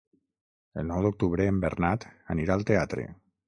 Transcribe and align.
El 0.83 0.87
nou 0.93 1.03
d'octubre 1.07 1.47
en 1.51 1.61
Bernat 1.67 2.11
anirà 2.37 2.57
al 2.59 2.69
teatre. 2.73 3.09